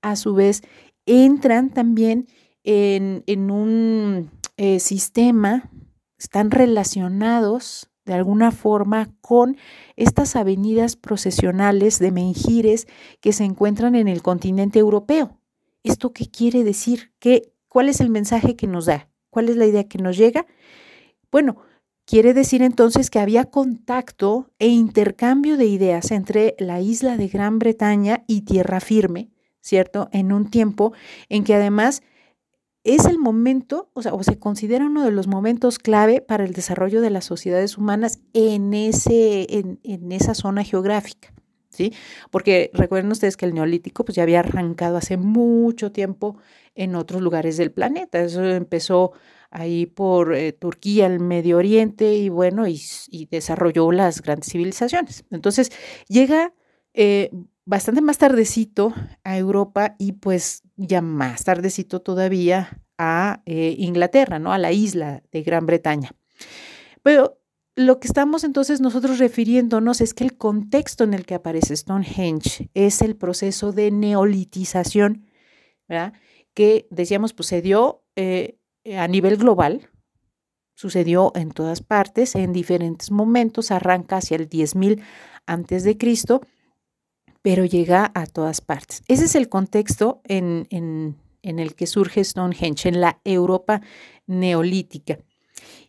a 0.02 0.16
su 0.16 0.35
vez, 0.35 0.62
entran 1.06 1.70
también 1.70 2.26
en, 2.64 3.50
un 3.50 4.30
eh, 4.56 4.80
sistema, 4.80 5.70
están 6.18 6.50
relacionados 6.50 7.90
de 8.04 8.14
alguna 8.14 8.52
forma 8.52 9.08
con 9.20 9.56
estas 9.96 10.37
avenidas 10.37 10.96
procesionales 10.96 11.99
de 11.99 12.12
menjires 12.12 12.87
que 13.20 13.32
se 13.32 13.44
encuentran 13.44 13.94
en 13.94 14.08
el 14.08 14.23
continente 14.23 14.78
europeo. 14.78 15.40
¿Esto 15.82 16.12
qué 16.12 16.26
quiere 16.26 16.64
decir? 16.64 17.12
¿Qué, 17.18 17.52
¿Cuál 17.68 17.88
es 17.88 18.00
el 18.00 18.11
mensaje 18.11 18.56
que 18.56 18.66
nos 18.66 18.87
da? 18.87 19.08
¿Cuál 19.30 19.49
es 19.49 19.56
la 19.56 19.66
idea 19.66 19.85
que 19.85 19.99
nos 19.99 20.16
llega? 20.16 20.46
Bueno, 21.30 21.56
quiere 22.06 22.35
decir 22.35 22.62
entonces 22.62 23.11
que 23.11 23.18
había 23.18 23.45
contacto 23.45 24.50
e 24.59 24.68
intercambio 24.68 25.56
de 25.56 25.66
ideas 25.66 26.11
entre 26.11 26.54
la 26.59 26.80
isla 26.80 27.16
de 27.16 27.28
Gran 27.28 27.59
Bretaña 27.59 28.25
y 28.26 28.42
tierra 28.42 28.80
firme, 28.80 29.30
¿cierto? 29.61 30.09
En 30.12 30.33
un 30.33 30.50
tiempo 30.50 30.92
en 31.28 31.45
que 31.45 31.54
además 31.54 32.02
es 32.85 33.04
el 33.04 33.18
momento, 33.18 33.90
o 33.95 34.02
sea, 34.02 34.12
se 34.23 34.38
considera 34.38 34.87
uno 34.87 35.04
de 35.04 35.11
los 35.11 35.26
momentos 35.26 35.80
clave 35.80 36.21
para 36.21 36.45
el 36.45 36.52
desarrollo 36.52 37.00
de 37.00 37.11
las 37.11 37.25
sociedades 37.25 37.76
humanas 37.76 38.21
en, 38.33 38.75
ese, 38.75 39.47
en 39.83 40.12
esa 40.12 40.35
zona 40.35 40.62
geográfica. 40.62 41.35
¿Sí? 41.76 41.92
Porque 42.30 42.71
recuerden 42.73 43.12
ustedes 43.12 43.37
que 43.37 43.45
el 43.45 43.52
neolítico 43.52 44.04
pues, 44.04 44.16
ya 44.16 44.23
había 44.23 44.40
arrancado 44.40 44.97
hace 44.97 45.18
mucho 45.18 45.92
tiempo 45.92 46.38
en 46.75 46.95
otros 46.95 47.21
lugares 47.21 47.59
del 47.59 47.71
planeta. 47.71 48.21
Eso 48.21 48.42
empezó 48.45 49.12
ahí 49.50 49.85
por 49.85 50.35
eh, 50.35 50.52
Turquía, 50.52 51.06
el 51.06 51.21
Medio 51.21 51.59
Oriente, 51.59 52.14
y 52.14 52.30
bueno, 52.30 52.66
y, 52.66 52.80
desarrolló 53.30 53.92
las 53.92 54.23
grandes 54.23 54.50
civilizaciones. 54.50 55.25
Entonces, 55.30 55.71
llega 56.09 56.54
eh, 56.95 57.30
bastante 57.66 58.00
más 58.00 58.16
tardecito 58.16 58.95
a 59.23 59.37
Europa 59.37 59.97
y 59.99 60.12
pues 60.12 60.62
ya 60.76 61.02
más 61.02 61.45
tardecito 61.45 62.00
todavía 62.00 62.80
a 62.97 63.42
eh, 63.45 63.75
Inglaterra, 63.78 64.38
¿no? 64.38 64.52
A 64.52 64.59
la 64.59 64.73
isla 64.73 65.23
de 65.30 65.42
Gran 65.42 65.66
Bretaña. 65.66 66.12
Pero 67.02 67.38
lo 67.76 68.00
que 68.00 68.09
estamos 68.09 68.42
entonces 68.42 68.80
nosotros 68.80 69.18
refiriéndonos 69.18 70.00
es 70.00 70.14
que 70.14 70.25
el 70.25 70.37
contexto 70.37 71.04
en 71.04 71.14
el 71.14 71.25
que 71.25 71.35
aparece 71.35 71.76
Stonehenge 71.76 72.71
es 72.75 73.02
el 73.02 73.16
proceso 73.16 73.73
de 73.73 73.90
neolitización, 73.90 75.26
¿verdad? 75.88 76.14
Que 76.54 76.88
decíamos, 76.90 77.35
pues 77.35 77.49
se 77.49 77.62
dio 77.62 78.02
eh, 78.16 78.59
a 78.99 79.06
nivel 79.06 79.37
global, 79.37 79.90
sucedió 80.75 81.33
en 81.37 81.52
todas 81.52 81.83
partes, 81.83 82.35
en 82.35 82.52
diferentes 82.52 83.11
momentos, 83.11 83.71
arranca 83.71 84.16
hacia 84.16 84.37
el 84.37 84.49
10.000 84.49 85.02
antes 85.47 85.85
de 85.85 85.97
Cristo 85.97 86.40
pero 87.47 87.64
llega 87.64 88.11
a 88.12 88.26
todas 88.26 88.61
partes. 88.61 89.04
Ese 89.06 89.26
es 89.26 89.37
el 89.37 89.49
contexto 89.49 90.21
en, 90.25 90.66
el 91.42 91.75
que 91.76 91.87
surge 91.87 92.25
Stonehenge, 92.25 92.88
en 92.88 93.00
la 93.00 93.21
Europa 93.23 93.83
neolítica. 94.26 95.18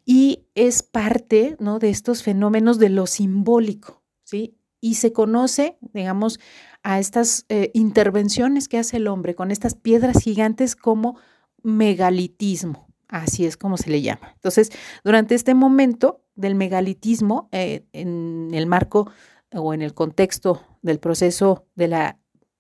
Y 0.05 0.45
es 0.55 0.83
parte 0.83 1.57
¿no? 1.59 1.79
de 1.79 1.89
estos 1.89 2.24
fenómenos 2.24 2.79
de 2.79 2.89
lo 2.89 3.07
simbólico, 3.07 4.03
¿sí? 4.24 4.57
Y 4.79 4.95
se 4.95 5.12
conoce, 5.12 5.77
digamos, 5.93 6.39
a 6.84 6.99
estas 6.99 7.45
eh, 7.49 7.71
intervenciones 7.73 8.67
que 8.67 8.77
hace 8.77 8.97
el 8.97 9.08
hombre 9.08 9.36
con 9.36 9.51
estas 9.51 9.75
piedras 9.75 10.21
gigantes 10.21 10.75
como 10.75 11.17
megalitismo, 11.63 12.88
así 13.10 13.45
es 13.45 13.58
como 13.58 13.77
se 13.77 13.89
le 13.89 14.01
llama. 14.01 14.32
Entonces, 14.36 14.71
durante 15.03 15.36
este 15.36 15.53
momento 15.53 16.23
del 16.36 16.56
megalitismo, 16.56 17.49
eh, 17.51 17.86
en 17.91 18.49
el 18.53 18.67
marco 18.67 19.10
o 19.53 19.73
en 19.73 19.82
el 19.82 19.93
contexto 19.93 20.62
del 20.82 20.99
proceso 20.99 21.65
de 21.75 21.88
la 21.88 22.19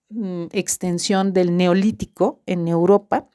mm, 0.09 0.45
extensión 0.51 1.33
del 1.33 1.55
neolítico 1.55 2.41
en 2.45 2.67
Europa, 2.67 3.29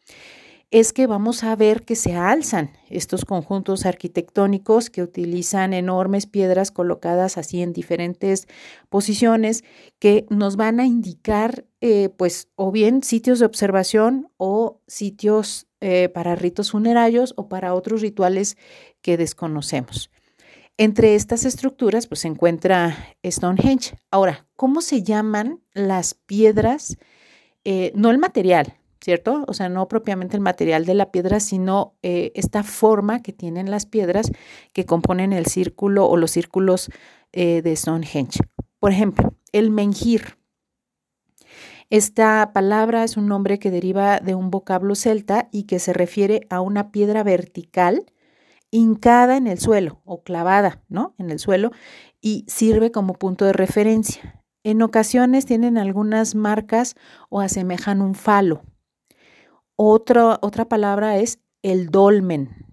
es 0.72 0.94
que 0.94 1.06
vamos 1.06 1.44
a 1.44 1.54
ver 1.54 1.82
que 1.82 1.94
se 1.94 2.14
alzan 2.14 2.70
estos 2.88 3.26
conjuntos 3.26 3.85
arquitectónicos 3.85 4.88
que 4.88 5.02
utilizan 5.02 5.74
enormes 5.74 6.24
piedras 6.24 6.70
colocadas 6.70 7.37
así 7.37 7.61
en 7.61 7.74
diferentes 7.74 8.48
posiciones 8.88 9.64
que 9.98 10.24
nos 10.30 10.56
van 10.56 10.80
a 10.80 10.87
indicar 10.87 11.66
eh, 11.82 12.08
pues 12.16 12.48
o 12.56 12.72
bien 12.72 13.02
sitios 13.02 13.38
de 13.38 13.44
observación 13.44 14.30
o 14.38 14.80
sitios 14.87 15.66
eh, 15.82 16.08
para 16.08 16.37
ritos 16.37 16.70
funerarios 16.70 17.35
o 17.37 17.50
para 17.50 17.74
otros 17.74 18.00
rituales 18.00 18.56
que 19.02 19.18
desconocemos. 19.18 20.11
Entre 20.78 21.14
estas 21.16 21.44
estructuras 21.44 22.06
pues, 22.06 22.20
se 22.20 22.28
encuentra 22.28 23.14
Stonehenge. 23.22 23.98
Ahora, 24.11 24.46
¿cómo 24.56 24.80
se 24.80 25.02
llaman 25.02 25.61
las 25.74 26.14
piedras? 26.14 26.96
Eh, 27.64 27.92
no 27.94 28.11
el 28.11 28.16
material, 28.16 28.78
¿cierto? 29.02 29.44
O 29.48 29.52
sea, 29.52 29.68
no 29.68 29.88
propiamente 29.88 30.36
el 30.36 30.42
material 30.42 30.86
de 30.86 30.94
la 30.94 31.10
piedra, 31.10 31.40
sino 31.40 31.94
eh, 32.02 32.32
esta 32.34 32.62
forma 32.62 33.22
que 33.22 33.32
tienen 33.32 33.70
las 33.70 33.84
piedras 33.84 34.30
que 34.72 34.86
componen 34.86 35.32
el 35.32 35.46
círculo 35.46 36.06
o 36.06 36.16
los 36.16 36.30
círculos 36.30 36.90
eh, 37.32 37.62
de 37.62 37.74
Stonehenge. 37.74 38.40
Por 38.78 38.92
ejemplo, 38.92 39.34
el 39.52 39.70
menhir. 39.70 40.38
Esta 41.90 42.52
palabra 42.54 43.04
es 43.04 43.16
un 43.16 43.26
nombre 43.26 43.58
que 43.58 43.70
deriva 43.70 44.18
de 44.20 44.34
un 44.34 44.50
vocablo 44.50 44.94
celta 44.94 45.48
y 45.52 45.64
que 45.64 45.78
se 45.78 45.92
refiere 45.92 46.46
a 46.48 46.60
una 46.60 46.90
piedra 46.90 47.22
vertical 47.22 48.06
hincada 48.70 49.36
en 49.36 49.46
el 49.46 49.58
suelo 49.58 50.00
o 50.06 50.22
clavada, 50.22 50.82
¿no? 50.88 51.14
En 51.18 51.30
el 51.30 51.38
suelo 51.38 51.70
y 52.22 52.46
sirve 52.48 52.90
como 52.90 53.12
punto 53.14 53.44
de 53.44 53.52
referencia. 53.52 54.42
En 54.64 54.80
ocasiones 54.80 55.44
tienen 55.44 55.76
algunas 55.76 56.34
marcas 56.34 56.94
o 57.28 57.40
asemejan 57.40 58.00
un 58.00 58.14
falo. 58.14 58.62
Otra, 59.76 60.38
otra 60.42 60.68
palabra 60.68 61.18
es 61.18 61.38
el 61.62 61.90
dolmen, 61.90 62.66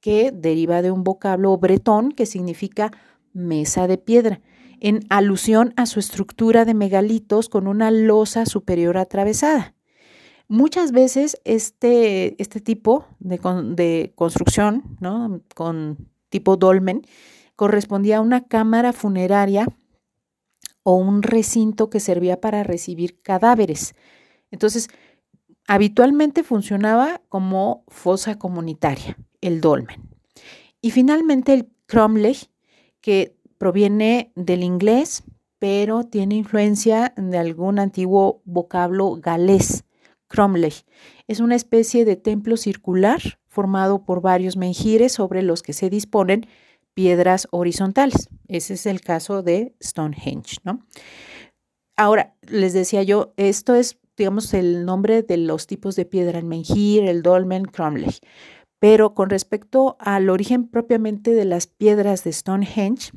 que 0.00 0.30
deriva 0.32 0.82
de 0.82 0.90
un 0.90 1.04
vocablo 1.04 1.56
bretón 1.58 2.12
que 2.12 2.26
significa 2.26 2.92
mesa 3.32 3.86
de 3.86 3.98
piedra, 3.98 4.40
en 4.80 5.00
alusión 5.10 5.74
a 5.76 5.86
su 5.86 5.98
estructura 6.00 6.64
de 6.64 6.74
megalitos 6.74 7.48
con 7.48 7.66
una 7.66 7.90
losa 7.90 8.46
superior 8.46 8.96
atravesada. 8.96 9.74
Muchas 10.46 10.92
veces 10.92 11.38
este, 11.44 12.40
este 12.40 12.60
tipo 12.60 13.06
de, 13.18 14.12
construcción, 14.14 14.96
¿no? 15.00 15.42
con 15.54 16.08
tipo 16.30 16.56
dolmen, 16.56 17.02
correspondía 17.54 18.18
a 18.18 18.20
una 18.20 18.46
cámara 18.46 18.92
funeraria 18.92 19.66
o 20.84 20.94
un 20.94 21.22
recinto 21.22 21.90
que 21.90 22.00
servía 22.00 22.40
para 22.40 22.62
recibir 22.62 23.18
cadáveres. 23.18 23.94
Entonces, 24.50 24.88
habitualmente 25.68 26.42
funcionaba 26.42 27.20
como 27.28 27.84
fosa 27.86 28.38
comunitaria, 28.38 29.16
el 29.40 29.60
dolmen. 29.60 30.08
Y 30.80 30.90
finalmente 30.90 31.52
el 31.54 31.68
cromlech, 31.86 32.50
que 33.00 33.36
proviene 33.58 34.32
del 34.34 34.64
inglés, 34.64 35.22
pero 35.60 36.04
tiene 36.04 36.34
influencia 36.34 37.12
de 37.16 37.38
algún 37.38 37.78
antiguo 37.78 38.42
vocablo 38.44 39.16
galés 39.16 39.84
Cromlech. 40.28 40.84
Es 41.26 41.40
una 41.40 41.54
especie 41.54 42.04
de 42.04 42.16
templo 42.16 42.56
circular 42.56 43.20
formado 43.46 44.04
por 44.04 44.20
varios 44.20 44.56
menjires 44.56 45.12
sobre 45.12 45.42
los 45.42 45.62
que 45.62 45.72
se 45.72 45.90
disponen 45.90 46.46
piedras 46.94 47.48
horizontales. 47.50 48.28
Ese 48.46 48.74
es 48.74 48.86
el 48.86 49.00
caso 49.00 49.42
de 49.42 49.74
Stonehenge, 49.82 50.58
¿no? 50.64 50.86
Ahora, 51.96 52.36
les 52.42 52.72
decía 52.72 53.02
yo, 53.02 53.32
esto 53.36 53.74
es, 53.74 53.98
digamos, 54.18 54.52
el 54.52 54.84
nombre 54.84 55.22
de 55.22 55.38
los 55.38 55.66
tipos 55.66 55.96
de 55.96 56.04
piedra, 56.04 56.38
el 56.38 56.44
menhir, 56.44 57.04
el 57.04 57.22
dolmen, 57.22 57.64
cromlech. 57.64 58.20
Pero 58.78 59.14
con 59.14 59.30
respecto 59.30 59.96
al 59.98 60.28
origen 60.28 60.68
propiamente 60.68 61.32
de 61.32 61.44
las 61.44 61.66
piedras 61.66 62.24
de 62.24 62.32
Stonehenge, 62.32 63.12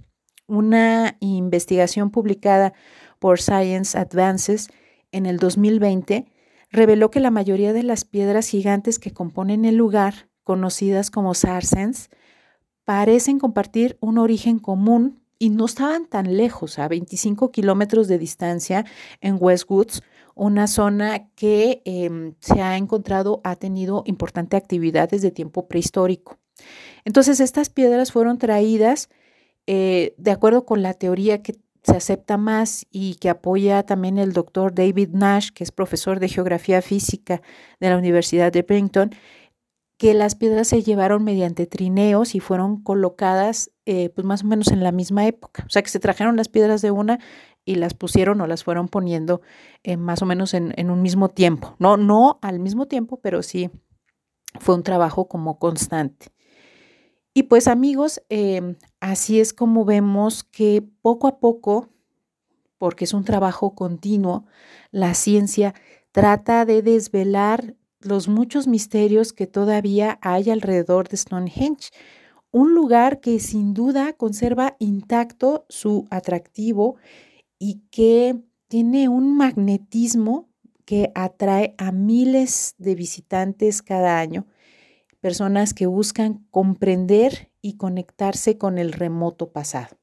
una 0.47 1.17
investigación 1.19 2.11
publicada 2.11 2.73
por 3.19 3.39
Science 3.39 3.97
Advances 3.97 4.69
en 5.11 5.25
el 5.25 5.37
2020 5.37 6.25
reveló 6.71 7.11
que 7.11 7.19
la 7.19 7.31
mayoría 7.31 7.73
de 7.73 7.83
las 7.83 8.05
piedras 8.05 8.47
gigantes 8.47 8.97
que 8.97 9.11
componen 9.11 9.65
el 9.65 9.75
lugar, 9.75 10.29
conocidas 10.43 11.11
como 11.11 11.33
sarsens, 11.33 12.09
parecen 12.85 13.39
compartir 13.39 13.97
un 14.01 14.17
origen 14.17 14.59
común 14.59 15.21
y 15.37 15.49
no 15.49 15.65
estaban 15.65 16.05
tan 16.05 16.37
lejos, 16.37 16.79
a 16.79 16.87
25 16.87 17.51
kilómetros 17.51 18.07
de 18.07 18.17
distancia 18.17 18.85
en 19.21 19.37
Westwoods, 19.39 20.03
una 20.35 20.67
zona 20.67 21.29
que 21.35 21.81
em, 21.85 22.35
se 22.39 22.61
ha 22.61 22.77
encontrado 22.77 23.41
ha 23.43 23.55
tenido 23.55 24.03
importante 24.05 24.57
actividad 24.57 25.09
desde 25.09 25.31
tiempo 25.31 25.67
prehistórico. 25.67 26.37
Entonces, 27.05 27.39
estas 27.39 27.69
piedras 27.69 28.11
fueron 28.11 28.37
traídas 28.37 29.09
eh, 29.67 30.15
de 30.17 30.31
acuerdo 30.31 30.65
con 30.65 30.81
la 30.81 30.93
teoría 30.93 31.41
que 31.41 31.55
se 31.83 31.95
acepta 31.95 32.37
más 32.37 32.85
y 32.91 33.15
que 33.15 33.29
apoya 33.29 33.83
también 33.83 34.17
el 34.17 34.33
doctor 34.33 34.73
David 34.73 35.09
Nash, 35.13 35.49
que 35.49 35.63
es 35.63 35.71
profesor 35.71 36.19
de 36.19 36.29
geografía 36.29 36.81
física 36.81 37.41
de 37.79 37.89
la 37.89 37.97
Universidad 37.97 38.51
de 38.51 38.63
Princeton, 38.63 39.11
que 39.97 40.13
las 40.13 40.35
piedras 40.35 40.67
se 40.67 40.81
llevaron 40.81 41.23
mediante 41.23 41.67
trineos 41.67 42.33
y 42.33 42.39
fueron 42.39 42.81
colocadas 42.81 43.71
eh, 43.85 44.09
pues 44.09 44.25
más 44.25 44.43
o 44.43 44.47
menos 44.47 44.69
en 44.69 44.83
la 44.83 44.91
misma 44.91 45.27
época. 45.27 45.63
O 45.67 45.69
sea 45.69 45.83
que 45.83 45.89
se 45.89 45.99
trajeron 45.99 46.37
las 46.37 46.49
piedras 46.49 46.81
de 46.81 46.89
una 46.89 47.19
y 47.65 47.75
las 47.75 47.93
pusieron 47.93 48.41
o 48.41 48.47
las 48.47 48.63
fueron 48.63 48.87
poniendo 48.87 49.41
eh, 49.83 49.97
más 49.97 50.21
o 50.21 50.25
menos 50.25 50.53
en, 50.53 50.73
en, 50.77 50.89
un 50.89 51.01
mismo 51.01 51.29
tiempo. 51.29 51.75
No, 51.79 51.97
no 51.97 52.39
al 52.41 52.59
mismo 52.59 52.87
tiempo, 52.87 53.19
pero 53.21 53.43
sí 53.43 53.69
fue 54.59 54.75
un 54.75 54.83
trabajo 54.83 55.27
como 55.27 55.59
constante. 55.59 56.31
Y 57.33 57.43
pues 57.43 57.67
amigos, 57.67 58.21
em, 58.29 58.75
así 58.99 59.39
es 59.39 59.53
como 59.53 59.85
vemos 59.85 60.43
que 60.43 60.83
poco 61.01 61.27
a 61.27 61.39
poco, 61.39 61.87
porque 62.77 63.05
es 63.05 63.13
un 63.13 63.23
trabajo 63.23 63.73
continuo, 63.73 64.45
la 64.91 65.13
ciencia 65.13 65.73
trata 66.11 66.65
de 66.65 66.81
desvelar 66.81 67.75
los 68.01 68.27
muchos 68.27 68.67
misterios 68.67 69.31
que 69.31 69.47
todavía 69.47 70.19
hay 70.21 70.49
alrededor 70.49 71.07
de 71.07 71.17
Stonehenge, 71.17 71.91
un 72.51 72.73
lugar 72.73 73.21
que 73.21 73.39
sin 73.39 73.73
duda 73.73 74.11
conserva 74.13 74.75
intacto 74.79 75.65
su 75.69 76.07
atractivo 76.09 76.97
y 77.63 77.83
que 77.91 78.41
tiene 78.67 79.07
un 79.07 79.37
magnetismo 79.37 80.49
que 80.83 81.11
atrae 81.13 81.75
a 81.77 81.91
miles 81.91 82.73
de 82.79 82.95
visitantes 82.95 83.83
cada 83.83 84.17
año 84.17 84.47
personas 85.19 85.75
que 85.75 85.85
buscan 85.85 86.43
comprender 86.49 87.51
y 87.61 87.77
conectarse 87.77 88.57
con 88.57 88.79
el 88.79 88.91
remoto 88.91 89.51
pasado. 89.51 89.95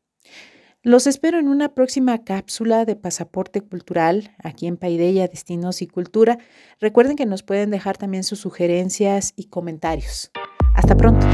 Los 0.84 1.08
espero 1.08 1.40
en 1.40 1.48
una 1.48 1.74
próxima 1.74 2.22
cápsula 2.22 2.84
de 2.84 2.94
Pasaporte 2.94 3.60
Cultural 3.60 4.36
aquí 4.38 4.68
en 4.68 4.76
Paideia 4.76 5.26
Destinos 5.26 5.82
y 5.82 5.88
Cultura. 5.88 6.38
Recuerden 6.78 7.16
que 7.16 7.26
nos 7.26 7.42
pueden 7.42 7.70
dejar 7.70 7.98
también 7.98 8.22
sus 8.22 8.38
sugerencias 8.38 9.32
y 9.34 9.46
comentarios. 9.46 10.30
Hasta 10.76 10.96
pronto. 10.96 11.26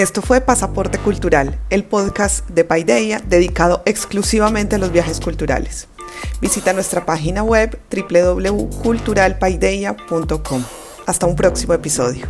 Esto 0.00 0.22
fue 0.22 0.40
Pasaporte 0.40 0.96
Cultural, 0.96 1.60
el 1.68 1.84
podcast 1.84 2.48
de 2.48 2.64
Paideia 2.64 3.20
dedicado 3.20 3.82
exclusivamente 3.84 4.76
a 4.76 4.78
los 4.78 4.92
viajes 4.92 5.20
culturales. 5.20 5.88
Visita 6.40 6.72
nuestra 6.72 7.04
página 7.04 7.42
web 7.42 7.78
www.culturalpaideia.com. 7.90 10.64
Hasta 11.06 11.26
un 11.26 11.36
próximo 11.36 11.74
episodio. 11.74 12.26